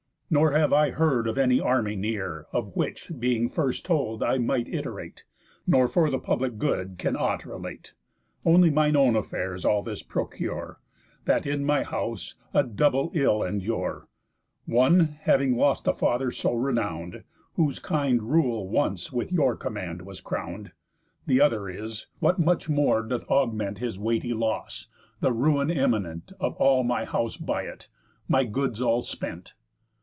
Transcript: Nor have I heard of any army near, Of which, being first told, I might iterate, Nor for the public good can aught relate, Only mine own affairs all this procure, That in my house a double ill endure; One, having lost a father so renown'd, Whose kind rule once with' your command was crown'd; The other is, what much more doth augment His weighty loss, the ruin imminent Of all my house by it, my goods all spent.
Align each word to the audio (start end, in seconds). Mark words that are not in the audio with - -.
Nor 0.33 0.51
have 0.53 0.71
I 0.71 0.91
heard 0.91 1.27
of 1.27 1.37
any 1.37 1.59
army 1.59 1.97
near, 1.97 2.45
Of 2.53 2.73
which, 2.73 3.11
being 3.19 3.49
first 3.49 3.83
told, 3.85 4.23
I 4.23 4.37
might 4.37 4.69
iterate, 4.69 5.25
Nor 5.67 5.89
for 5.89 6.09
the 6.09 6.19
public 6.19 6.57
good 6.57 6.97
can 6.97 7.17
aught 7.17 7.45
relate, 7.45 7.93
Only 8.45 8.69
mine 8.69 8.95
own 8.95 9.17
affairs 9.17 9.65
all 9.65 9.83
this 9.83 10.01
procure, 10.01 10.79
That 11.25 11.45
in 11.45 11.65
my 11.65 11.83
house 11.83 12.35
a 12.53 12.63
double 12.63 13.11
ill 13.13 13.43
endure; 13.43 14.07
One, 14.63 15.17
having 15.23 15.57
lost 15.57 15.85
a 15.85 15.91
father 15.91 16.31
so 16.31 16.53
renown'd, 16.53 17.25
Whose 17.55 17.79
kind 17.79 18.23
rule 18.23 18.69
once 18.69 19.11
with' 19.11 19.33
your 19.33 19.57
command 19.57 20.03
was 20.03 20.21
crown'd; 20.21 20.71
The 21.27 21.41
other 21.41 21.67
is, 21.67 22.07
what 22.19 22.39
much 22.39 22.69
more 22.69 23.01
doth 23.03 23.25
augment 23.29 23.79
His 23.79 23.99
weighty 23.99 24.33
loss, 24.33 24.87
the 25.19 25.33
ruin 25.33 25.69
imminent 25.69 26.31
Of 26.39 26.55
all 26.55 26.85
my 26.85 27.03
house 27.03 27.35
by 27.35 27.63
it, 27.63 27.89
my 28.29 28.45
goods 28.45 28.81
all 28.81 29.01
spent. 29.01 29.55